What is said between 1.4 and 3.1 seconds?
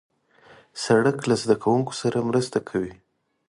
زدهکوونکو سره مرسته کوي.